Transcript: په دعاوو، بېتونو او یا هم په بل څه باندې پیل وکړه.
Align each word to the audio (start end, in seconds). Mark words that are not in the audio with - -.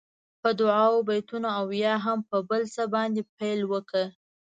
په 0.41 0.49
دعاوو، 0.59 1.05
بېتونو 1.07 1.47
او 1.59 1.65
یا 1.83 1.93
هم 2.05 2.19
په 2.29 2.37
بل 2.49 2.61
څه 2.75 2.83
باندې 2.93 3.21
پیل 3.37 3.59
وکړه. 3.71 4.05